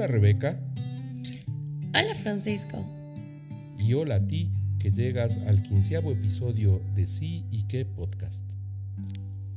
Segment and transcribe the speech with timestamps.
[0.00, 0.58] Hola Rebeca.
[1.88, 2.82] Hola Francisco.
[3.78, 8.42] Y hola a ti que llegas al quinceavo episodio de Sí y qué podcast.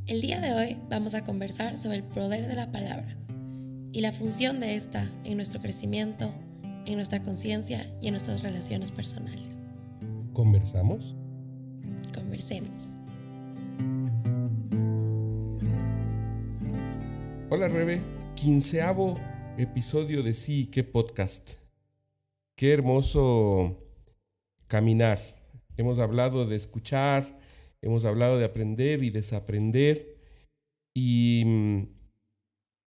[0.06, 3.16] El día de hoy vamos a conversar sobre el poder de la palabra
[3.94, 6.30] y la función de esta en nuestro crecimiento,
[6.86, 9.62] en nuestra conciencia y en nuestras relaciones personales.
[10.34, 11.16] ¿Conversamos?
[12.14, 12.98] Conversemos.
[17.50, 18.02] Hola Rebe,
[18.36, 19.18] quinceavo
[19.58, 21.54] episodio de Sí, qué podcast.
[22.56, 23.78] Qué hermoso
[24.68, 25.20] caminar.
[25.78, 27.40] Hemos hablado de escuchar,
[27.82, 30.18] hemos hablado de aprender y desaprender.
[30.96, 31.88] Y mm,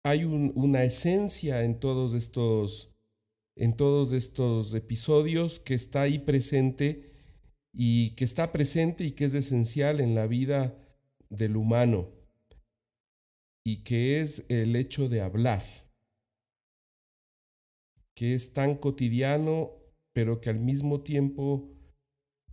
[0.04, 2.92] hay una esencia en todos estos
[3.58, 7.10] en todos estos episodios que está ahí presente
[7.72, 10.74] y que está presente y que es esencial en la vida
[11.30, 12.08] del humano
[13.64, 15.62] y que es el hecho de hablar,
[18.16, 19.70] que es tan cotidiano,
[20.12, 21.70] pero que al mismo tiempo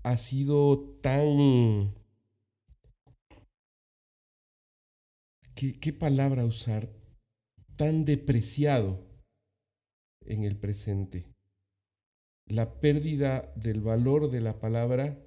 [0.03, 1.95] ha sido tan...
[5.55, 6.89] ¿Qué, qué palabra usar?
[7.77, 8.99] Tan depreciado
[10.25, 11.25] en el presente.
[12.45, 15.17] La pérdida del valor de la palabra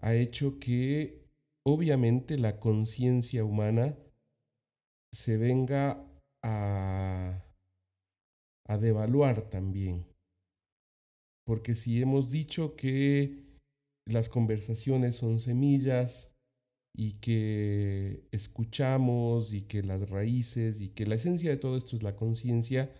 [0.00, 1.30] ha hecho que
[1.64, 3.96] obviamente la conciencia humana
[5.12, 6.06] se venga
[6.42, 7.45] a,
[8.66, 10.06] a devaluar también.
[11.44, 13.46] Porque si hemos dicho que
[14.04, 16.36] las conversaciones son semillas
[16.94, 22.02] y que escuchamos y que las raíces y que la esencia de todo esto es
[22.02, 22.90] la conciencia,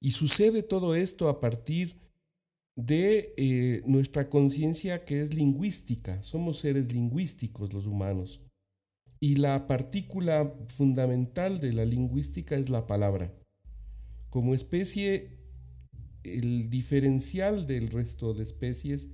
[0.00, 1.96] y sucede todo esto a partir
[2.76, 6.22] de eh, nuestra conciencia que es lingüística.
[6.22, 8.40] Somos seres lingüísticos los humanos.
[9.20, 13.32] Y la partícula fundamental de la lingüística es la palabra.
[14.34, 15.28] Como especie,
[16.24, 19.10] el diferencial del resto de especies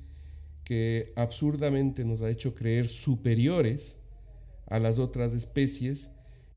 [0.65, 3.99] que absurdamente nos ha hecho creer superiores
[4.67, 6.11] a las otras especies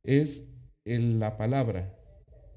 [0.05, 0.47] es
[0.85, 1.93] la palabra,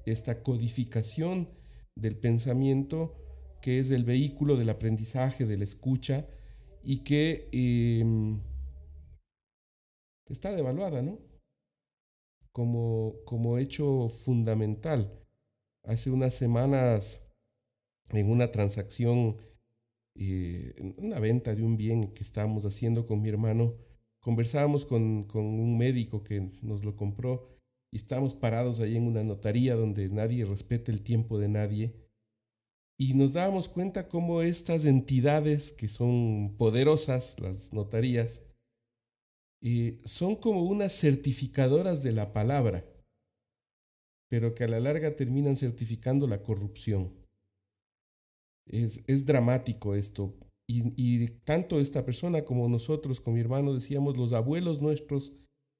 [0.05, 1.49] esta codificación
[1.97, 3.13] del pensamiento
[3.61, 6.25] que es el vehículo del aprendizaje, de la escucha
[6.83, 8.39] y que em,
[10.29, 11.19] está devaluada, ¿no?
[12.53, 15.26] Como, como hecho fundamental.
[15.87, 17.21] Hace unas semanas,
[18.09, 19.37] en una transacción,
[20.15, 23.73] eh, una venta de un bien que estábamos haciendo con mi hermano,
[24.19, 27.47] conversábamos con, con un médico que nos lo compró
[27.89, 31.95] y estábamos parados ahí en una notaría donde nadie respeta el tiempo de nadie.
[32.99, 38.41] Y nos dábamos cuenta cómo estas entidades que son poderosas, las notarías,
[39.61, 42.83] eh, son como unas certificadoras de la palabra,
[44.29, 47.13] pero que a la larga terminan certificando la corrupción.
[48.65, 50.35] Es, es dramático esto.
[50.69, 55.31] Y, y tanto esta persona como nosotros, con mi hermano, decíamos, los abuelos nuestros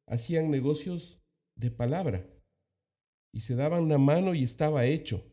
[0.08, 1.22] hacían negocios
[1.58, 2.26] de palabra
[3.34, 5.24] y se daban la mano y estaba hecho.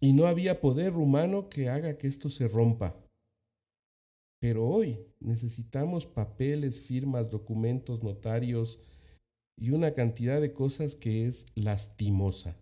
[0.00, 2.96] Y no había poder humano que haga que esto se rompa.
[4.40, 8.78] Pero hoy necesitamos papeles, firmas, documentos, notarios
[9.60, 12.56] y una cantidad de cosas que es lastimosa.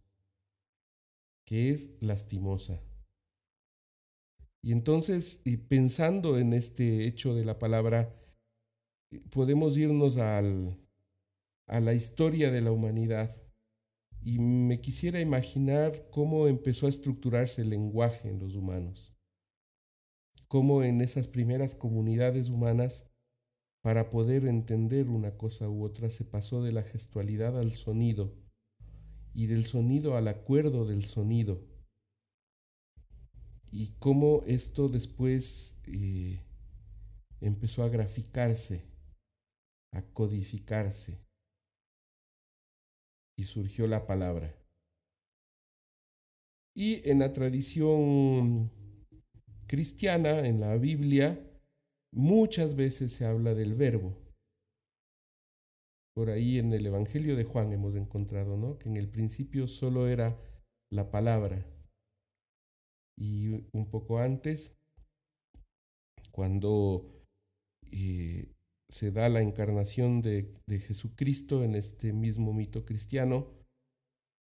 [1.47, 2.83] Que es lastimosa.
[4.61, 8.13] Y entonces, pensando en este hecho de la palabra,
[9.31, 10.77] podemos irnos al,
[11.69, 13.31] a la historia de la humanidad
[14.21, 19.15] y me quisiera imaginar cómo empezó a estructurarse el lenguaje en los humanos,
[20.49, 23.09] cómo en esas primeras comunidades humanas,
[23.83, 28.35] para poder entender una cosa u otra, se pasó de la gestualidad al sonido
[29.35, 31.65] y del sonido al acuerdo del sonido,
[33.71, 36.43] y cómo esto después eh,
[37.41, 38.83] empezó a graficarse,
[39.93, 41.19] a codificarse
[43.37, 44.55] y surgió la palabra.
[46.75, 48.71] Y en la tradición
[49.67, 51.48] cristiana, en la Biblia,
[52.13, 54.17] muchas veces se habla del verbo.
[56.15, 58.79] Por ahí en el Evangelio de Juan hemos encontrado, ¿no?
[58.79, 60.37] Que en el principio solo era
[60.91, 61.65] la palabra.
[63.17, 64.79] Y un poco antes,
[66.33, 67.11] cuando
[67.91, 68.53] eh,
[68.89, 73.49] se da la encarnación de, Jesucristo en este mismo mito cristiano,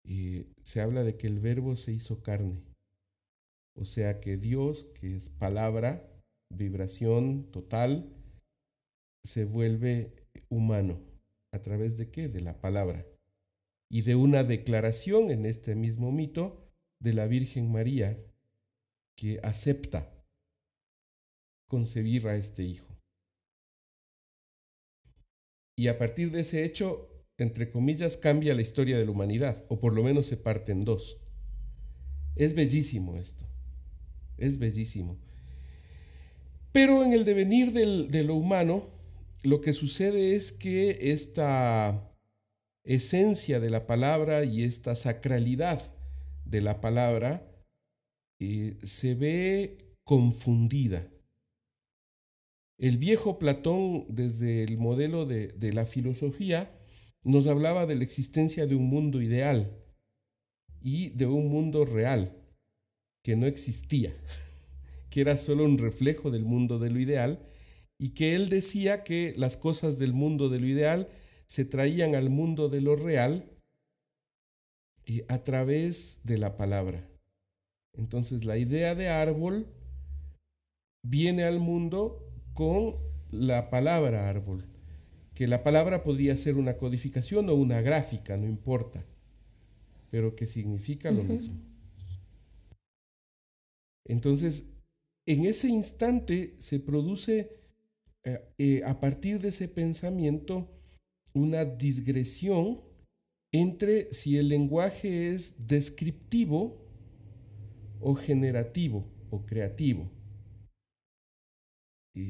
[0.05, 2.61] y se habla de que el verbo se hizo carne.
[3.75, 6.12] O sea que Dios, que es palabra,
[6.55, 8.09] vibración total,
[9.23, 10.13] se vuelve
[10.49, 10.99] humano.
[11.51, 12.27] ¿A través de qué?
[12.27, 13.05] De la palabra.
[13.89, 16.59] Y de una declaración en este mismo mito
[16.99, 18.17] de la Virgen María
[19.15, 20.11] que acepta
[21.67, 22.87] concebir a este hijo.
[25.75, 29.79] Y a partir de ese hecho, entre comillas, cambia la historia de la humanidad, o
[29.79, 31.17] por lo menos se parte en dos.
[32.35, 33.45] Es bellísimo esto,
[34.37, 35.19] es bellísimo.
[36.73, 38.89] Pero en el devenir de lo humano,
[39.43, 42.11] lo que sucede es que esta
[42.83, 45.81] esencia de la palabra y esta sacralidad
[46.45, 47.47] de la palabra
[48.39, 51.07] eh, se ve confundida.
[52.79, 56.71] El viejo Platón, desde el modelo de, de la filosofía,
[57.23, 59.71] nos hablaba de la existencia de un mundo ideal
[60.81, 62.35] y de un mundo real
[63.23, 64.13] que no existía,
[65.13, 67.37] que era solo un reflejo del mundo de lo ideal
[67.99, 71.07] y que él decía que las cosas del mundo de lo ideal
[71.45, 73.45] se traían al mundo de lo real
[75.05, 77.07] eh, a través de la palabra.
[77.95, 79.67] Entonces la idea de árbol
[81.03, 82.19] viene al mundo
[82.55, 82.95] con
[83.29, 84.65] la palabra árbol,
[85.35, 89.05] que la palabra podría ser una codificación o una gráfica, no importa,
[90.09, 91.59] pero que significa lo mismo.
[94.05, 94.72] Entonces,
[95.25, 97.49] en ese instante se produce,
[98.23, 100.69] eh, eh, a partir de ese pensamiento,
[101.33, 102.81] una digresión
[103.51, 106.83] entre si el lenguaje es descriptivo
[107.99, 110.09] o generativo o creativo.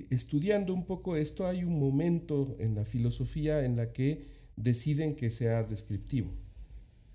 [0.10, 5.30] estudiando un poco esto, hay un momento en la filosofía en la que deciden que
[5.30, 6.32] sea descriptivo,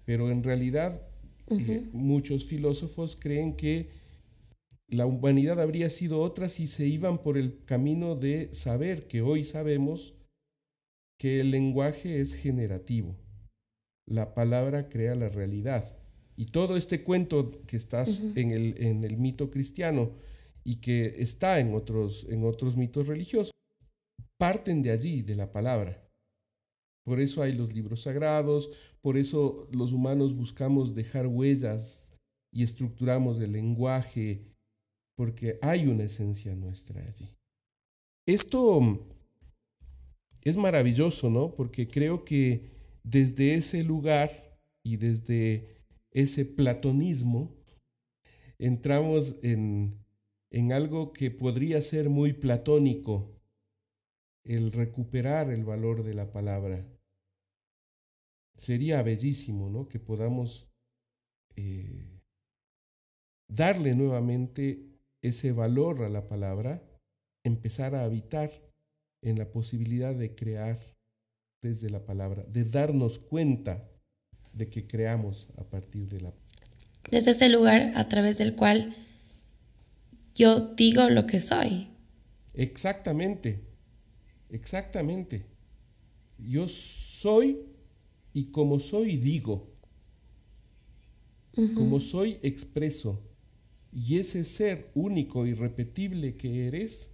[0.04, 1.00] pero en realidad
[1.46, 3.88] eh, muchos filósofos creen que
[4.88, 9.44] la humanidad habría sido otra si se iban por el camino de saber que hoy
[9.44, 10.14] sabemos
[11.18, 13.16] que el lenguaje es generativo.
[14.06, 15.96] La palabra crea la realidad.
[16.36, 18.04] Y todo este cuento que está
[18.36, 20.12] en, el, en el mito cristiano
[20.64, 23.52] y que está en otros, en otros mitos religiosos,
[24.38, 26.00] parten de allí, de la palabra.
[27.04, 28.70] Por eso hay los libros sagrados,
[29.00, 32.12] por eso los humanos buscamos dejar huellas
[32.52, 34.44] y estructuramos el lenguaje,
[35.18, 37.28] porque hay una esencia nuestra allí.
[38.24, 39.04] Esto
[40.44, 41.56] es maravilloso, ¿no?
[41.56, 42.70] Porque creo que
[43.02, 44.30] desde ese lugar
[44.84, 45.82] y desde
[46.12, 47.52] ese platonismo
[48.60, 50.06] entramos en,
[50.52, 53.42] en algo que podría ser muy platónico,
[54.44, 56.86] el recuperar el valor de la palabra.
[58.54, 59.88] Sería bellísimo, ¿no?
[59.88, 60.70] Que podamos
[61.56, 62.20] eh,
[63.48, 64.87] darle nuevamente
[65.22, 66.82] ese valor a la palabra,
[67.44, 68.50] empezar a habitar
[69.22, 70.78] en la posibilidad de crear
[71.60, 73.84] desde la palabra, de darnos cuenta
[74.52, 76.32] de que creamos a partir de la
[77.10, 78.94] Desde ese lugar a través del cual
[80.34, 81.88] yo digo lo que soy.
[82.54, 83.60] Exactamente,
[84.50, 85.46] exactamente.
[86.38, 87.58] Yo soy
[88.32, 89.74] y como soy digo.
[91.74, 93.27] Como soy expreso.
[93.92, 97.10] Y ese ser único y repetible que eres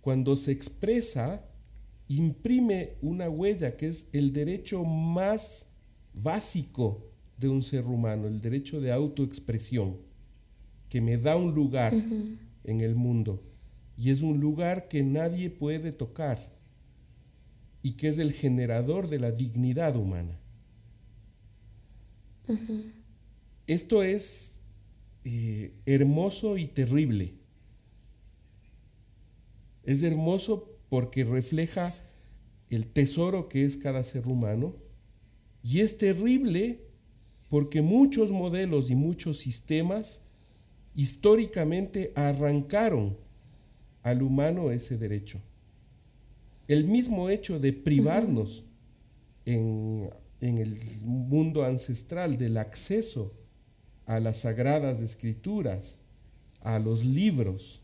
[0.00, 1.44] cuando se expresa,
[2.08, 5.68] imprime una huella que es el derecho más
[6.14, 7.06] básico
[7.38, 9.96] de un ser humano, el derecho de autoexpresión,
[10.88, 11.92] que me da un lugar
[12.64, 13.42] en el mundo.
[13.96, 16.38] Y es un lugar que nadie puede tocar
[17.82, 20.38] y que es el generador de la dignidad humana.
[23.66, 24.59] Esto es
[25.32, 27.34] eh, hermoso y terrible
[29.84, 31.94] es hermoso porque refleja
[32.68, 34.74] el tesoro que es cada ser humano
[35.62, 36.80] y es terrible
[37.48, 40.22] porque muchos modelos y muchos sistemas
[40.94, 43.16] históricamente arrancaron
[44.02, 45.40] al humano ese derecho.
[46.68, 48.64] El mismo hecho de privarnos
[49.44, 50.10] en,
[50.40, 53.34] en, el mundo ancestral del acceso
[54.06, 55.98] a las sagradas escrituras,
[56.62, 57.80] a los libros,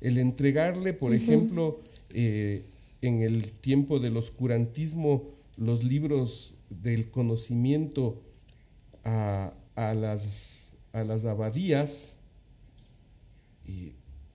[0.00, 2.64] el entregarle, por ejemplo, eh,
[3.02, 5.24] en el tiempo del oscurantismo,
[5.56, 8.20] los libros del conocimiento
[9.04, 12.18] a, las, a las abadías,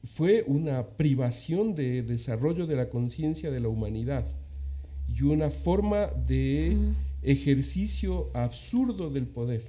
[0.03, 4.25] fue una privación de desarrollo de la conciencia de la humanidad
[5.13, 6.77] y una forma de
[7.22, 9.63] ejercicio absurdo del poder.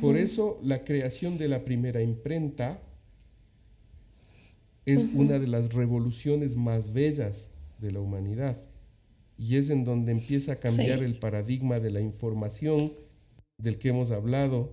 [0.00, 2.80] Por eso la creación de la primera imprenta
[4.84, 8.56] es una de las revoluciones más bellas de la humanidad.
[9.38, 12.92] Y es en donde empieza a cambiar el paradigma de la información
[13.58, 14.70] del que hemos hablado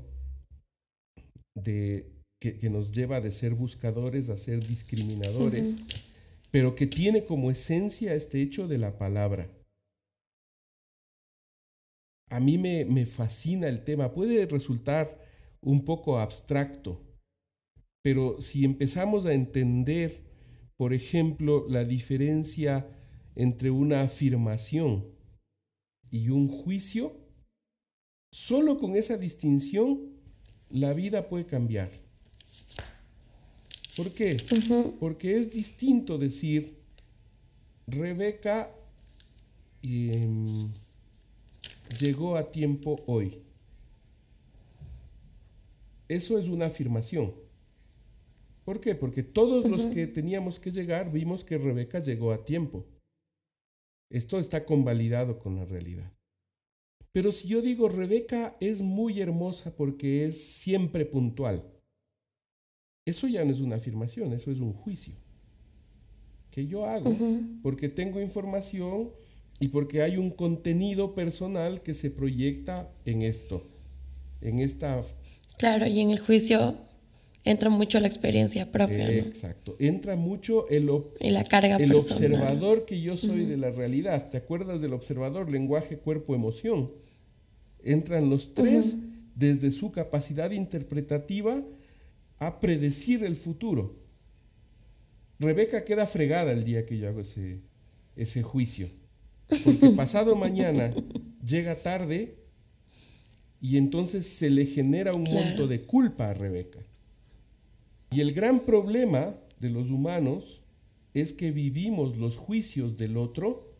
[1.55, 2.05] de,
[2.39, 5.75] que, nos lleva de ser buscadores a ser discriminadores,
[6.51, 9.47] pero que tiene como esencia este hecho de la palabra.
[12.29, 15.19] A mí me, me fascina el tema, puede resultar
[15.61, 16.99] un poco abstracto,
[18.01, 20.21] pero si empezamos a entender,
[20.75, 22.87] por ejemplo, la diferencia
[23.35, 25.05] entre una afirmación
[26.11, 27.15] y un juicio,
[28.31, 30.01] solo con esa distinción
[30.69, 31.91] la vida puede cambiar.
[33.95, 34.37] ¿Por qué?
[34.99, 36.77] Porque es distinto decir,
[37.85, 38.71] Rebeca
[39.83, 40.73] em,
[41.99, 43.41] llegó a tiempo hoy.
[46.07, 47.33] Eso es una afirmación.
[48.65, 48.95] ¿Por qué?
[48.95, 52.85] Porque todos los que teníamos que llegar vimos que Rebeca llegó a tiempo.
[54.09, 56.11] Esto está convalidado con la realidad.
[57.11, 61.63] Pero si yo digo Rebeca es muy hermosa porque es siempre puntual,
[63.05, 65.15] eso ya no es una afirmación, eso es un juicio
[66.53, 67.15] que yo hago
[67.63, 69.09] porque tengo información
[69.63, 73.65] y porque hay un contenido personal que se proyecta en esto,
[74.41, 75.01] en esta...
[75.57, 76.75] Claro, y en el juicio
[77.45, 79.09] entra mucho la experiencia propia.
[79.09, 80.89] Exacto, entra mucho el,
[81.21, 84.29] la carga el observador que yo soy de la realidad.
[84.29, 85.49] ¿Te acuerdas del observador?
[85.49, 86.91] Lenguaje, cuerpo, emoción.
[87.85, 88.97] Entran los tres
[89.33, 91.63] desde su capacidad interpretativa
[92.39, 93.95] a predecir el futuro.
[95.39, 97.61] Rebeca queda fregada el día que yo hago ese,
[98.17, 98.89] ese juicio.
[99.63, 100.93] Porque pasado mañana
[101.45, 102.35] llega tarde
[103.61, 106.79] y entonces se le genera un monto de culpa a Rebeca.
[108.11, 110.59] Y el gran problema de los humanos
[111.13, 113.73] es que vivimos los juicios del otro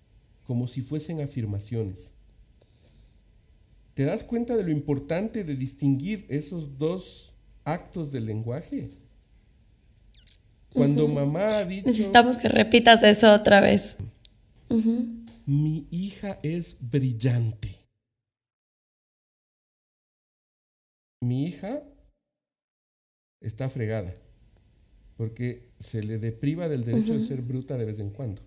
[0.46, 2.14] como si fuesen afirmaciones.
[3.94, 8.90] ¿Te das cuenta de lo importante de distinguir esos dos actos del lenguaje?
[10.74, 11.88] Cuando mamá ha dicho...
[11.88, 13.96] Necesitamos que repitas eso otra vez.
[15.46, 17.84] Mi hija es brillante.
[21.22, 21.82] Mi hija
[23.42, 24.14] está fregada
[25.18, 28.42] porque se le depriva del derecho de ser bruta de vez en cuando.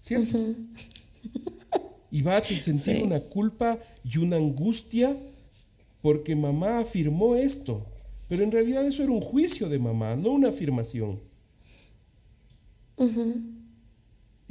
[0.00, 0.38] ¿Cierto?
[2.10, 5.16] Y va a sentir una culpa y una angustia
[6.00, 7.86] porque mamá afirmó esto.
[8.28, 11.18] Pero en realidad eso era un juicio de mamá, no una afirmación.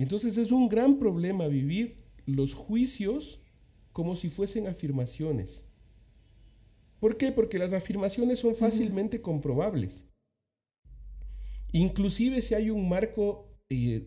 [0.03, 1.95] Entonces es un gran problema vivir
[2.25, 3.39] los juicios
[3.93, 5.63] como si fuesen afirmaciones.
[6.99, 7.31] ¿Por qué?
[7.31, 10.07] Porque las afirmaciones son fácilmente comprobables.
[11.71, 14.05] Inclusive si hay un marco eh,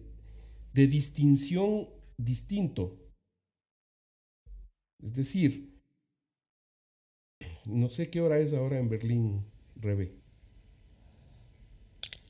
[0.75, 1.89] de distinción
[2.19, 2.99] distinto.
[5.03, 5.81] Es decir,
[7.65, 10.13] no sé qué hora es ahora en Berlín, Rebe.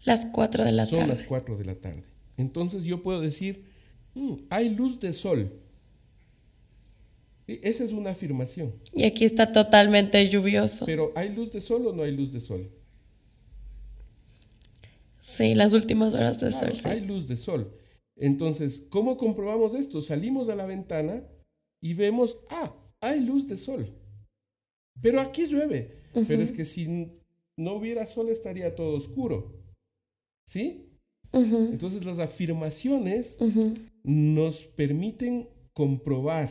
[0.04, 1.00] Las 4 de la tarde.
[1.00, 2.15] Son las 4 de la tarde.
[2.36, 3.64] Entonces yo puedo decir,
[4.14, 5.50] mm, hay luz de sol.
[7.46, 8.72] Esa es una afirmación.
[8.92, 10.84] Y aquí está totalmente lluvioso.
[10.84, 12.68] Pero ¿hay luz de sol o no hay luz de sol?
[15.20, 16.72] Sí, las últimas horas de sol.
[16.84, 17.70] Hay luz de sol.
[18.16, 20.02] Entonces, ¿cómo comprobamos esto?
[20.02, 21.22] Salimos a la ventana
[21.80, 23.86] y vemos, ah, hay luz de sol.
[25.00, 25.90] Pero aquí llueve.
[26.26, 27.10] Pero es que si
[27.56, 29.52] no hubiera sol estaría todo oscuro.
[30.46, 30.85] ¿Sí?
[31.32, 33.38] Entonces las afirmaciones
[34.02, 36.50] nos permiten comprobar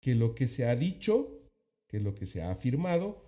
[0.00, 1.28] que lo que se ha dicho,
[1.88, 3.22] que lo que se ha afirmado,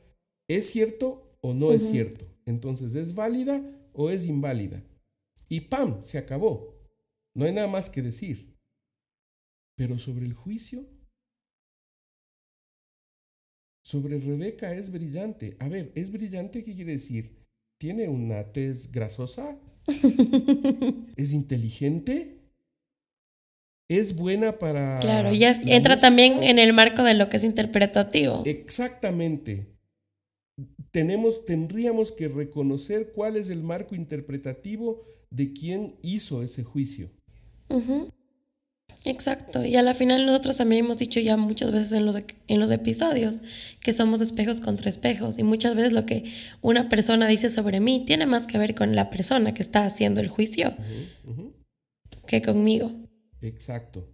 [0.48, 2.24] es cierto o no es cierto.
[2.44, 4.82] Entonces, ¿es válida o es inválida.
[5.48, 6.04] Y ¡pam!
[6.04, 6.74] Se acabó.
[7.34, 8.56] No hay nada más que decir.
[9.76, 10.86] Pero sobre el juicio,
[13.84, 15.56] sobre Rebeca es brillante.
[15.60, 17.46] A ver, ¿es brillante qué quiere decir?
[17.78, 19.60] ¿Tiene una tez grasosa?
[21.16, 22.38] ¿Es inteligente?
[23.88, 24.98] ¿Es buena para...
[25.00, 28.42] Claro, ya entra también en el marco de lo que es interpretativo.
[28.44, 29.76] Exactamente
[30.96, 37.10] tenemos, tendríamos que reconocer cuál es el marco interpretativo de quién hizo ese juicio.
[39.04, 42.16] Exacto, y a la final nosotros también hemos dicho ya muchas veces en los,
[42.48, 43.40] en los episodios
[43.80, 46.24] que somos espejos contra espejos y muchas veces lo que
[46.60, 50.20] una persona dice sobre mí tiene más que ver con la persona que está haciendo
[50.20, 50.74] el juicio
[52.26, 52.90] que conmigo.
[53.40, 54.08] Exacto.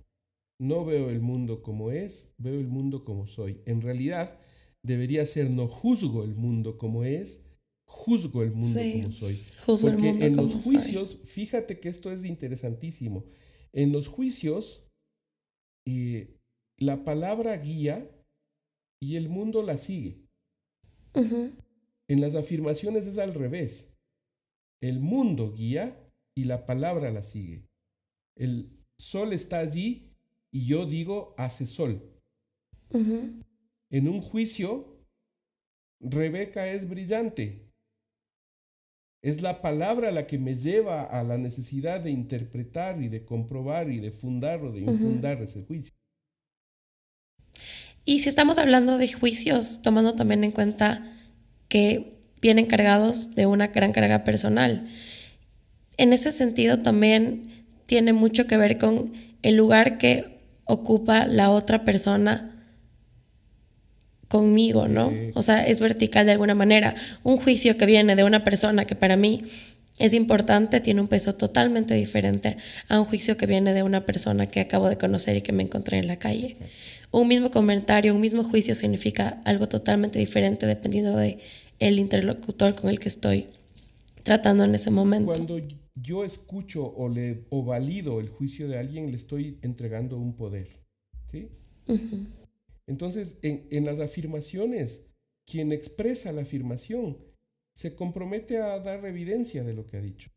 [0.61, 3.63] No veo el mundo como es, veo el mundo como soy.
[3.65, 4.39] En realidad,
[4.83, 7.41] debería ser no juzgo el mundo como es,
[7.85, 9.43] juzgo el mundo como soy.
[9.67, 13.25] Porque en los juicios, fíjate que esto es interesantísimo.
[13.75, 14.83] En los juicios,
[15.87, 16.37] eh,
[16.79, 18.07] la palabra guía
[19.01, 20.27] y el mundo la sigue.
[21.15, 23.95] En las afirmaciones es al revés.
[24.81, 25.97] El mundo guía
[26.37, 27.67] y la palabra la sigue.
[28.37, 30.13] El sol está allí
[30.53, 32.03] y yo digo hace sol.
[32.91, 34.99] En un juicio,
[36.01, 37.72] Rebeca es brillante.
[39.23, 43.89] Es la palabra la que me lleva a la necesidad de interpretar y de comprobar
[43.89, 45.95] y de fundar o de infundar ese juicio.
[48.05, 51.17] Y si estamos hablando de juicios, tomando también en cuenta
[51.69, 54.89] que vienen cargados de una gran carga personal,
[55.99, 59.13] en ese sentido también tiene mucho que ver con
[59.43, 62.52] el lugar que ocupa la otra persona
[64.33, 65.13] conmigo, ¿no?
[65.35, 66.95] O sea, es vertical de alguna manera.
[67.23, 69.43] Un juicio que viene de una persona que para mí
[69.99, 72.57] es importante tiene un peso totalmente diferente
[72.89, 75.65] a un juicio que viene de una persona que acabo de conocer y que me
[75.65, 76.55] encontré en la calle.
[77.11, 81.37] Un mismo comentario, un mismo juicio significa algo totalmente diferente dependiendo de
[81.79, 83.49] el interlocutor con el que estoy
[84.23, 85.27] tratando en ese momento.
[85.27, 85.61] Cuando
[85.95, 90.69] yo escucho o le o valido el juicio de alguien, le estoy entregando un poder,
[91.27, 91.51] ¿sí?
[92.87, 95.05] Entonces, en, las afirmaciones,
[95.47, 97.19] quien expresa la afirmación
[97.75, 100.31] se compromete a dar evidencia de lo que ha dicho.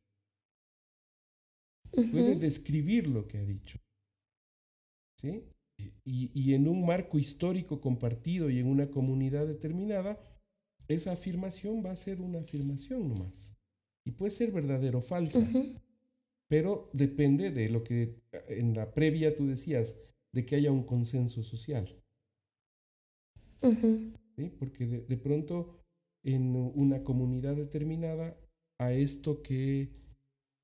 [1.92, 3.80] Puede describir lo que ha dicho.
[5.18, 5.44] ¿Sí?
[5.78, 10.20] Y, y, en un marco histórico compartido y en una comunidad determinada,
[10.88, 13.56] esa afirmación va a ser una afirmación nomás.
[14.06, 15.46] Y puede ser verdadero o falsa.
[16.48, 19.96] Pero depende de lo que en la previa tú decías,
[20.32, 22.05] de que haya un consenso social.
[24.36, 24.50] ¿Sí?
[24.60, 25.82] Porque de, pronto
[26.24, 28.38] en una comunidad determinada,
[28.80, 29.92] a esto que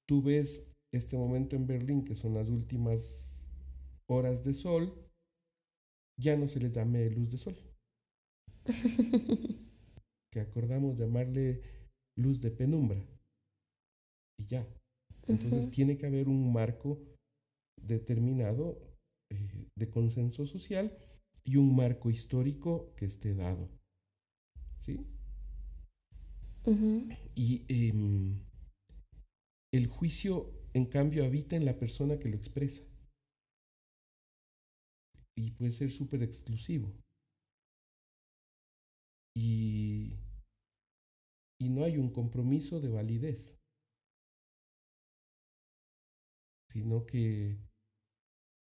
[0.08, 3.48] tú ves este momento en Berlín, que son las últimas
[4.08, 4.94] horas de sol,
[6.20, 7.56] ya no se les llame luz de sol.
[10.32, 11.62] que acordamos llamarle
[12.18, 13.02] luz de penumbra.
[14.38, 14.68] Y ya.
[15.28, 17.00] Entonces tiene que haber un marco
[17.78, 18.78] determinado
[19.30, 20.92] eh, de consenso social
[21.44, 23.70] y un marco histórico que esté dado.
[24.80, 25.08] ¿Sí?
[27.36, 28.44] Y em,
[29.74, 32.84] el juicio, en cambio, habita en la persona que lo expresa.
[35.36, 36.94] Y puede ser súper exclusivo.
[39.36, 40.20] Y,
[41.60, 43.58] y no hay un compromiso de validez,
[46.70, 47.58] sino que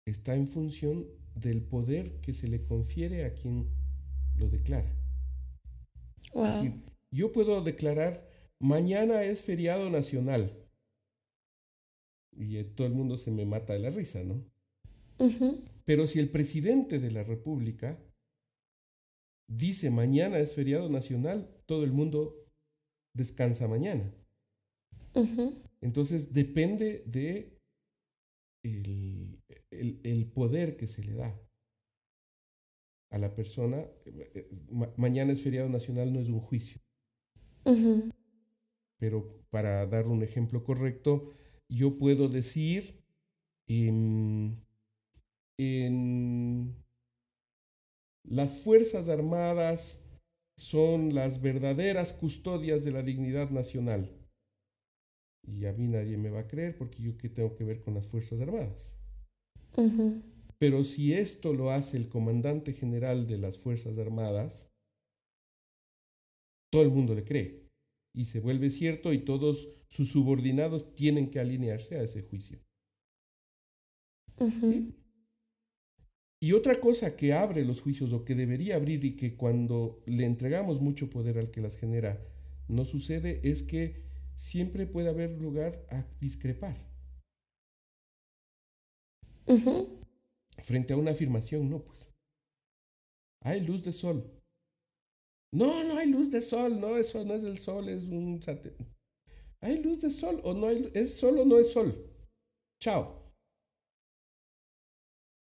[0.04, 1.06] está en función
[1.40, 3.68] del poder que se le confiere a quien
[4.36, 4.94] lo declara.
[7.10, 8.24] yo puedo declarar,
[8.58, 10.52] mañana es feriado nacional.
[12.36, 14.44] Y eh, todo el mundo se me mata de la risa, ¿no?
[15.84, 17.98] Pero si el presidente de la República
[19.48, 22.34] dice mañana es feriado nacional, todo el mundo
[23.14, 24.12] descansa mañana.
[25.80, 27.58] Entonces depende de
[28.62, 29.07] el,
[29.80, 31.40] el, poder que se le da
[33.10, 33.86] a la persona.
[34.06, 34.48] Eh,
[34.96, 36.80] mañana es feriado nacional, no es un juicio.
[38.98, 41.32] Pero para dar un ejemplo correcto,
[41.68, 43.04] yo puedo decir
[43.66, 44.64] en,
[45.58, 46.74] en
[48.24, 50.04] las Fuerzas Armadas
[50.56, 54.10] son las verdaderas custodias de la dignidad nacional.
[55.42, 57.94] Y a mí nadie me va a creer porque yo qué tengo que ver con
[57.94, 58.97] las Fuerzas Armadas.
[60.58, 64.70] Pero si esto lo hace el comandante general de las Fuerzas Armadas,
[66.70, 67.68] todo el mundo le cree.
[68.14, 72.58] Y se vuelve cierto y todos sus subordinados tienen que alinearse a ese juicio.
[76.40, 80.24] Y otra cosa que abre los juicios o que debería abrir y que cuando le
[80.24, 82.24] entregamos mucho poder al que las genera
[82.68, 84.04] no sucede es que
[84.36, 86.87] siempre puede haber lugar a discrepar.
[90.62, 92.08] Frente a una afirmación, no, pues.
[93.42, 94.24] Hay luz de sol.
[95.52, 98.40] No, no hay luz de sol, no, eso no es el sol, es un
[99.60, 101.94] ¿Hay luz de sol o no hay ¿Es sol o no es sol?
[102.80, 103.18] Chao.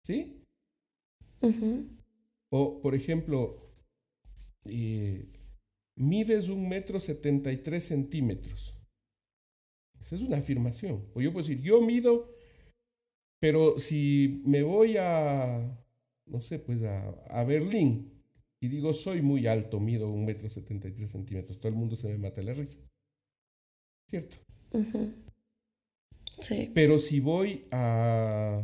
[0.05, 0.43] ¿Sí?
[2.49, 3.55] O, por ejemplo,
[4.63, 5.27] eh,
[5.97, 8.73] mides un metro setenta y tres centímetros.
[9.99, 11.11] Esa es una afirmación.
[11.13, 12.36] O yo puedo decir, yo mido
[13.39, 15.77] pero si me voy a,
[16.25, 18.11] no sé, pues a, a Berlín
[18.59, 21.95] y digo, soy muy alto, mido un metro setenta y tres centímetros, todo el mundo
[21.95, 22.79] se me mata la risa.
[24.09, 24.37] ¿Cierto?
[26.39, 26.71] Sí.
[26.73, 28.61] Pero si voy a,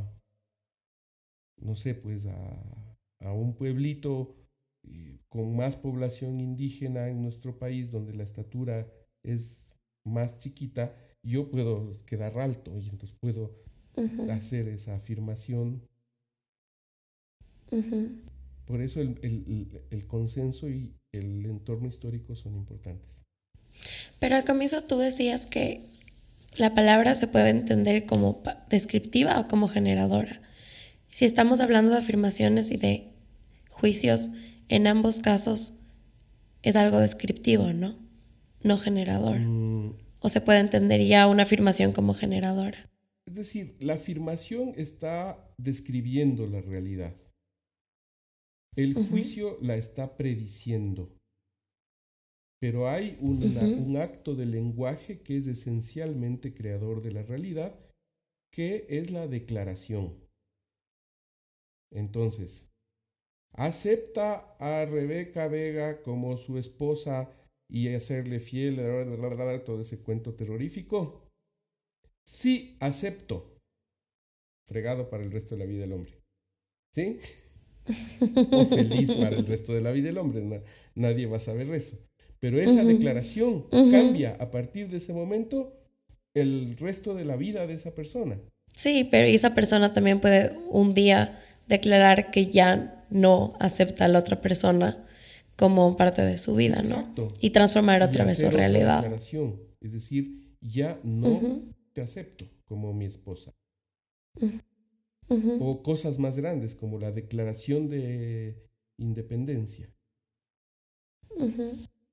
[1.58, 4.36] no sé, pues a, a un pueblito
[4.84, 8.88] eh, con más población indígena en nuestro país, donde la estatura
[9.24, 9.74] es
[10.06, 13.52] más chiquita, yo puedo quedar alto y entonces puedo
[14.30, 15.88] hacer esa afirmación.
[18.66, 23.24] Por eso el, consenso y el entorno histórico son importantes.
[24.20, 25.82] Pero al comienzo tú decías que
[26.56, 30.42] la palabra se puede entender como descriptiva o como generadora.
[31.10, 33.12] Si estamos hablando de afirmaciones y de
[33.70, 34.30] juicios,
[34.70, 35.74] en ambos casos
[36.62, 37.96] es algo descriptivo, ¿no?
[38.62, 39.40] No generador.
[39.40, 39.96] Mm.
[40.20, 42.90] O se puede entender ya una afirmación como generadora.
[43.26, 47.16] Es decir, la afirmación está describiendo la realidad.
[48.76, 51.16] El juicio la está prediciendo.
[52.60, 57.78] Pero hay un acto de lenguaje que es esencialmente creador de la realidad,
[58.52, 60.18] que es la declaración.
[61.92, 62.72] Entonces,
[63.52, 67.32] acepta a Rebeca Vega como su esposa
[67.70, 68.78] y hacerle fiel,
[69.66, 71.23] todo ese cuento terrorífico.
[72.26, 73.60] Sí, acepto.
[74.68, 76.14] Fregado para el resto de la vida del hombre.
[76.94, 77.20] ¿Sí?
[78.52, 80.64] o feliz para el resto de la vida del hombre.
[80.96, 81.98] nadie va a saber eso.
[82.40, 85.74] Pero esa declaración cambia a partir de ese momento
[86.34, 88.38] el resto de la vida de esa persona.
[88.76, 94.20] Sí, pero esa persona también puede un día declarar que ya no acepta a la
[94.20, 95.06] otra persona
[95.56, 97.28] como parte de su vida, Exacto.
[97.40, 99.06] Y transformar otra vez su realidad.
[99.80, 103.56] Es decir, ya no te acepto como mi esposa.
[105.30, 109.96] O cosas más grandes como la declaración de independencia.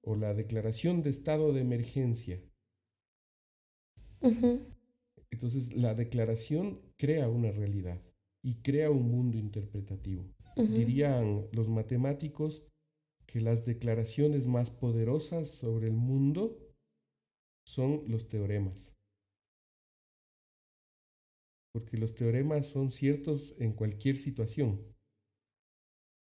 [0.03, 2.41] O la declaración de estado de emergencia.
[5.31, 8.01] Entonces la declaración crea una realidad
[8.43, 10.33] y crea un mundo interpretativo.
[10.57, 12.67] Dirían los matemáticos
[13.27, 16.59] que las declaraciones más poderosas sobre el mundo
[17.65, 19.00] son los teoremas
[21.73, 24.81] porque los teoremas son ciertos en cualquier situación.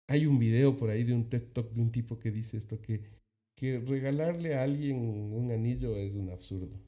[0.09, 2.81] Hay un video por ahí de un TED Talk de un tipo que dice esto,
[2.81, 3.03] que,
[3.57, 6.79] que regalarle a alguien un anillo es un absurdo.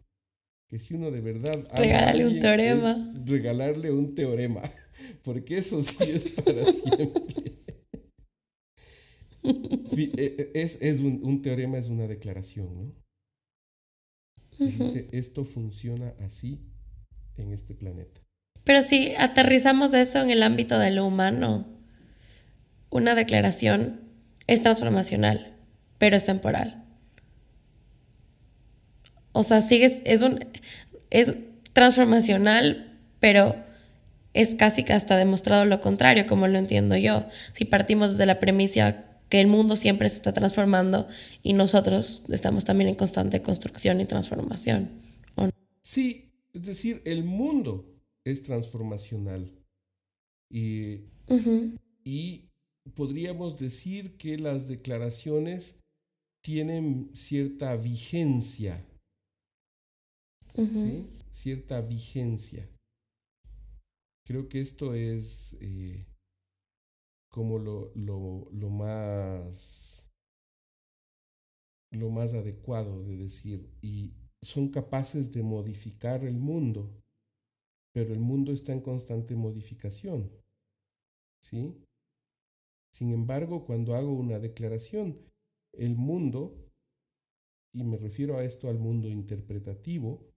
[0.68, 1.66] Que si uno de verdad...
[1.74, 3.12] Regalarle un teorema.
[3.24, 4.62] Regalarle un teorema,
[5.24, 7.52] porque eso sí es para siempre.
[9.98, 12.94] E, e, es, es un, un, teorema es una declaración, ¿no?
[14.58, 16.61] dice, esto funciona así
[17.37, 18.27] en este planeta.
[18.64, 21.66] Pero si aterrizamos eso en el ámbito de lo humano,
[22.90, 24.01] una declaración
[24.47, 25.55] es transformacional,
[25.99, 26.85] pero es temporal.
[29.33, 30.44] O sea, sigues, es un,
[31.11, 31.35] es
[31.73, 33.57] transformacional, pero
[34.35, 37.27] es casi que hasta demostrado lo contrario, como lo entiendo yo.
[37.53, 41.09] Si partimos desde la premisa que el mundo siempre se está transformando
[41.42, 44.90] y nosotros estamos también en constante construcción y transformación.
[45.83, 47.85] Sí, es decir, el mundo
[48.30, 49.50] es transformacional.
[50.50, 51.04] Y,
[52.04, 52.48] y
[52.94, 55.76] podríamos decir que las declaraciones
[56.42, 58.86] tienen cierta vigencia.
[60.54, 61.08] ¿sí?
[61.30, 62.68] Cierta vigencia.
[64.26, 66.06] Creo que esto es eh,
[67.30, 70.10] como lo, lo, lo, más
[71.90, 74.12] lo más adecuado de decir y
[74.42, 77.02] son capaces de modificar el mundo
[77.92, 80.31] pero el mundo está en constante modificación.
[81.42, 81.74] ¿Sí?
[82.92, 85.18] Sin embargo, cuando hago una declaración,
[85.72, 86.57] el mundo,
[87.72, 90.33] y me refiero a esto al mundo interpretativo,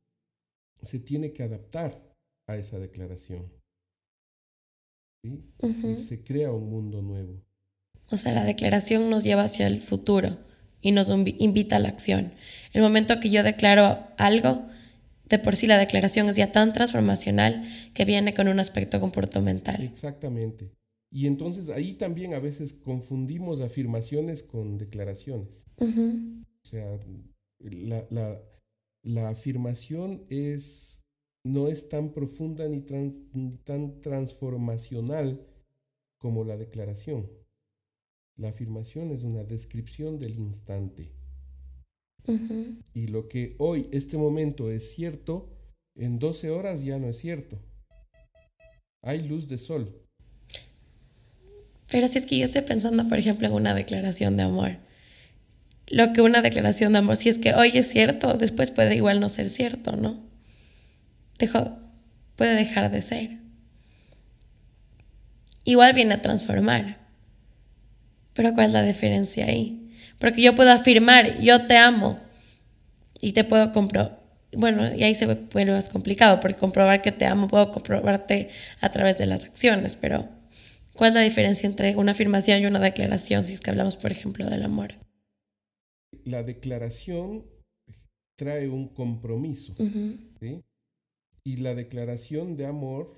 [0.82, 2.16] se tiene que adaptar
[2.48, 3.52] a esa declaración.
[5.24, 5.54] ¿Sí?
[5.98, 7.44] se crea un mundo nuevo.
[8.12, 10.38] O sea, la declaración nos lleva hacia el futuro
[10.82, 12.34] y nos invita a la acción.
[12.74, 14.68] El momento que yo declaro algo,
[15.32, 19.82] de por sí la declaración es ya tan transformacional que viene con un aspecto comportamental.
[19.82, 20.72] Exactamente.
[21.10, 25.66] Y entonces ahí también a veces confundimos afirmaciones con declaraciones.
[25.78, 27.00] O sea,
[27.60, 28.42] la,
[29.04, 31.04] la, afirmación es,
[31.44, 32.86] no es tan profunda ni,
[33.34, 35.46] ni tan transformacional
[36.18, 37.30] como la declaración.
[38.38, 41.12] La afirmación es una descripción del instante.
[42.94, 45.50] Y lo que hoy, este momento es cierto,
[45.96, 47.60] en 12 horas ya no es cierto.
[49.02, 49.96] Hay luz de sol.
[51.90, 54.78] Pero si es que yo estoy pensando, por ejemplo, en una declaración de amor.
[55.88, 59.20] Lo que una declaración de amor, si es que hoy es cierto, después puede igual
[59.20, 60.24] no ser cierto, ¿no?
[61.38, 61.78] Dejo,
[62.38, 63.38] puede dejar de ser.
[65.66, 67.00] Igual viene a transformar.
[68.34, 69.81] Pero ¿cuál es la diferencia ahí?
[70.22, 72.20] Porque yo puedo afirmar, yo te amo,
[73.20, 74.20] y te puedo comprobar.
[74.54, 78.50] Bueno, y ahí se vuelve más complicado, porque comprobar que te amo puedo comprobarte
[78.82, 80.28] a través de las acciones, pero
[80.94, 84.12] ¿cuál es la diferencia entre una afirmación y una declaración si es que hablamos, por
[84.12, 84.96] ejemplo, del amor?
[86.26, 87.46] La declaración
[88.38, 89.76] trae un compromiso,
[91.44, 93.12] Y la declaración de amor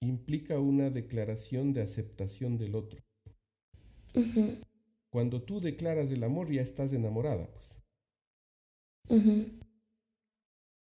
[0.00, 3.00] implica una declaración de aceptación del otro.
[5.12, 7.82] Cuando tú declaras el amor ya estás enamorada, pues.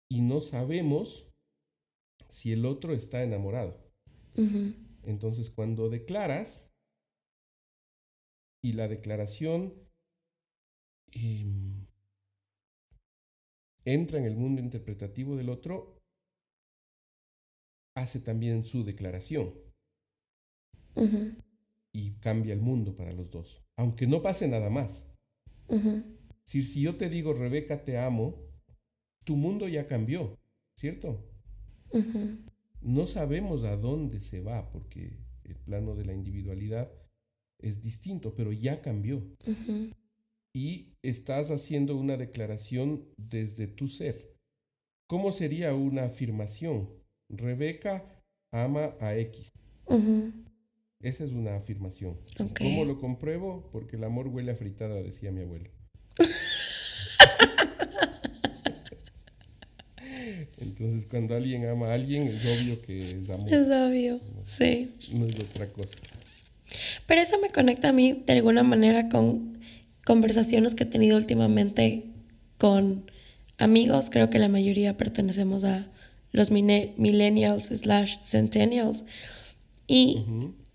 [0.10, 1.32] Y no sabemos
[2.30, 3.80] si el otro está enamorado.
[5.04, 6.72] Entonces, cuando declaras
[8.64, 9.74] y la declaración
[11.12, 11.86] em,
[13.86, 16.00] entra en el mundo interpretativo del otro,
[17.96, 19.54] hace también su declaración.
[21.94, 23.63] Y cambia el mundo para los dos.
[23.78, 25.06] Aunque no pase nada más.
[26.46, 28.36] Si, si yo te digo, Rebeca, te amo,
[29.24, 30.38] tu mundo ya cambió,
[30.76, 31.24] ¿cierto?
[32.82, 36.92] No sabemos a dónde se va porque el plano de la individualidad
[37.60, 39.24] es distinto, pero ya cambió.
[40.54, 44.36] Y estás haciendo una declaración desde tu ser.
[45.08, 46.90] ¿Cómo sería una afirmación?
[47.30, 48.06] Rebeca
[48.52, 49.50] ama a X.
[51.04, 52.16] Esa es una afirmación.
[52.58, 53.68] ¿Cómo lo compruebo?
[53.74, 55.70] Porque el amor huele a fritada, decía mi abuelo.
[60.62, 63.54] Entonces, cuando alguien ama a alguien, es obvio que es amor.
[63.54, 64.94] Es obvio, sí.
[65.12, 65.98] No es otra cosa.
[67.06, 69.60] Pero eso me conecta a mí de alguna manera con
[70.06, 72.06] conversaciones que he tenido últimamente
[72.58, 73.12] con
[73.58, 74.10] amigos.
[74.10, 75.86] Creo que la mayoría pertenecemos a
[76.32, 79.04] los millennials slash centennials.
[79.86, 80.24] Y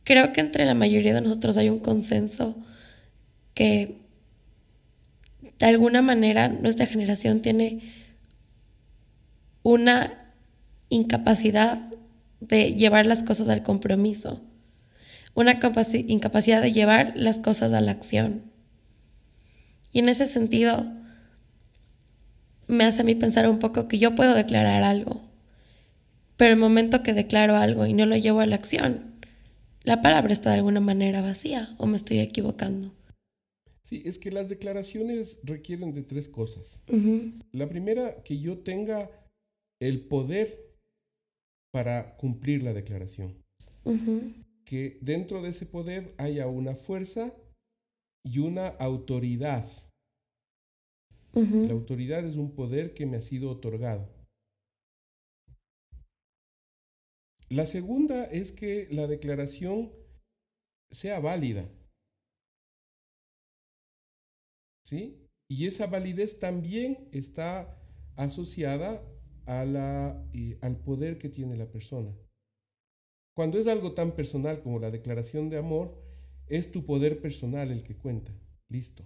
[0.08, 2.56] creo que entre la mayoría de nosotros hay un consenso
[3.52, 3.98] que
[5.58, 7.92] de alguna manera nuestra generación tiene
[9.62, 10.32] una
[10.88, 11.78] incapacidad
[12.40, 14.40] de llevar las cosas al compromiso,
[15.34, 18.44] una incapacidad de llevar las cosas a la acción.
[19.92, 20.90] Y en ese sentido,
[22.66, 25.20] me hace a mí pensar un poco que yo puedo declarar algo,
[26.38, 29.17] pero el momento que declaro algo y no lo llevo a la acción,
[29.84, 32.92] la palabra está de alguna manera vacía o me estoy equivocando.
[33.82, 36.82] Sí, es que las declaraciones requieren de tres cosas.
[37.52, 39.10] La primera, que yo tenga
[39.80, 40.58] el poder
[41.72, 43.34] para cumplir la declaración.
[44.66, 47.32] Que dentro de ese poder haya una fuerza
[48.22, 49.66] y una autoridad.
[51.32, 54.06] La autoridad es un poder que me ha sido otorgado.
[57.50, 59.90] La segunda es que la declaración
[60.90, 61.66] sea válida.
[64.84, 65.26] ¿Sí?
[65.50, 67.74] Y esa validez también está
[68.16, 69.02] asociada
[69.46, 70.28] a la,
[70.60, 72.14] al poder que tiene la persona.
[73.34, 75.94] Cuando es algo tan personal como la declaración de amor,
[76.48, 78.32] es tu poder personal el que cuenta.
[78.68, 79.04] Listo.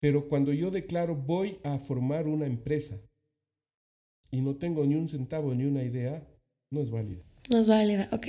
[0.00, 2.98] Pero cuando yo declaro voy a formar una empresa
[4.32, 6.26] y no tengo ni un centavo ni una idea,
[6.72, 7.22] no es válida.
[7.50, 8.26] No es válida, ok.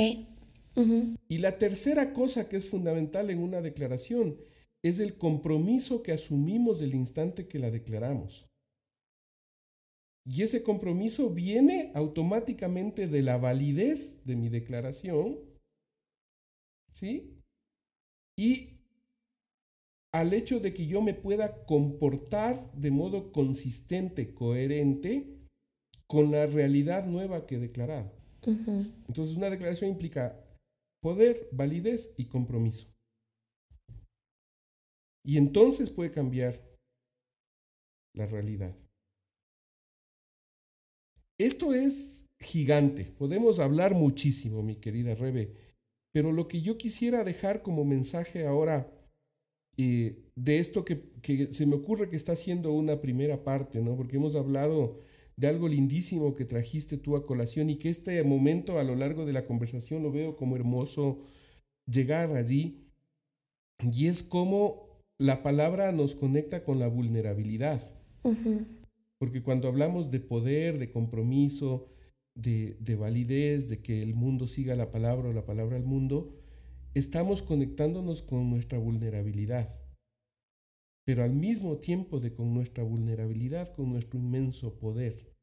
[1.29, 4.35] Y la tercera cosa que es fundamental en una declaración
[4.83, 8.45] es el compromiso que asumimos del instante que la declaramos.
[10.25, 15.37] Y ese compromiso viene automáticamente de la validez de mi declaración,
[16.91, 17.39] ¿sí?
[18.37, 18.79] Y
[20.11, 25.42] al hecho de que yo me pueda comportar de modo consistente, coherente
[26.13, 28.11] con la realidad nueva que he declarado.
[28.45, 30.39] Entonces una declaración implica
[31.01, 32.85] poder, validez y compromiso.
[35.25, 36.61] Y entonces puede cambiar
[38.13, 38.75] la realidad.
[41.39, 45.55] Esto es gigante, podemos hablar muchísimo, mi querida Rebe,
[46.11, 48.87] pero lo que yo quisiera dejar como mensaje ahora
[49.77, 53.97] eh, de esto que, que, se me ocurre que está siendo una primera parte, ¿no?
[53.97, 55.01] Porque hemos hablado
[55.35, 59.25] de algo lindísimo que trajiste tú a colación y que este momento a lo largo
[59.25, 61.19] de la conversación lo veo como hermoso
[61.85, 62.83] llegar allí
[63.91, 67.81] y es como la palabra nos conecta con la vulnerabilidad.
[69.19, 71.87] Porque cuando hablamos de poder, de compromiso,
[72.35, 76.33] de, de, validez, de que el mundo siga la palabra o la palabra al mundo,
[76.93, 79.82] estamos conectándonos con nuestra vulnerabilidad.
[81.05, 85.33] Pero al mismo tiempo de con nuestra vulnerabilidad, con nuestro inmenso poder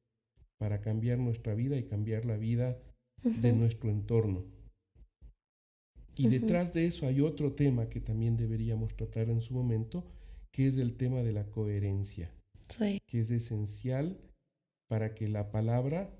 [0.58, 2.78] para cambiar nuestra vida y cambiar la vida
[3.22, 4.44] de nuestro entorno.
[6.16, 10.04] Y detrás de eso hay otro tema que también deberíamos tratar en su momento,
[10.52, 12.34] que es el tema de la coherencia,
[13.06, 14.20] que es esencial
[14.88, 16.14] para que la palabra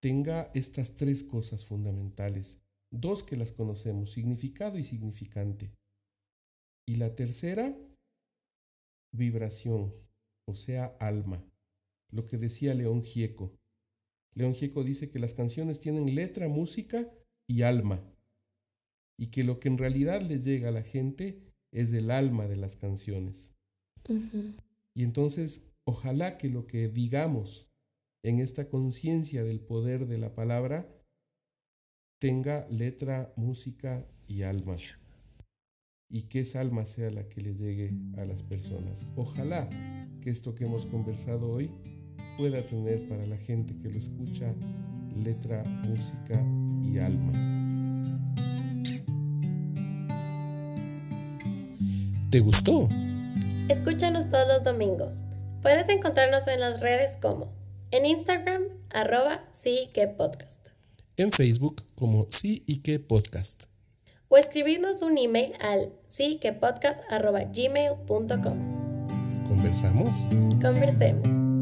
[0.00, 2.60] tenga estas tres cosas fundamentales.
[2.92, 5.72] Dos que las conocemos, significado y significante.
[6.86, 7.76] Y la tercera,
[9.14, 9.92] vibración,
[10.46, 11.44] o sea, alma.
[12.10, 13.58] Lo que decía León Gieco.
[14.34, 17.08] León Gieco dice que las canciones tienen letra, música
[17.46, 18.02] y alma
[19.16, 21.40] y que lo que en realidad les llega a la gente
[21.72, 23.54] es el alma de las canciones.
[24.94, 27.70] Y entonces, ojalá que lo que digamos
[28.22, 30.88] en esta conciencia del poder de la palabra
[32.20, 34.76] tenga letra, música y alma.
[36.14, 39.04] Y que esa alma sea la que les llegue a las personas.
[39.16, 39.68] Ojalá
[40.22, 41.72] que esto que hemos conversado hoy
[42.38, 44.54] pueda tener para la gente que lo escucha
[45.16, 46.40] letra, música
[46.84, 47.32] y alma.
[52.30, 52.88] ¿Te gustó?
[53.68, 55.24] Escúchanos todos los domingos.
[55.62, 57.52] Puedes encontrarnos en las redes como
[57.90, 60.68] en Instagram, arroba sí que podcast.
[61.16, 63.64] En Facebook como sí y que podcast.
[64.34, 69.46] O escribirnos un email al sí que podcast arroba gmail.com.
[69.46, 70.10] ¿Conversamos?
[70.60, 71.53] Conversemos.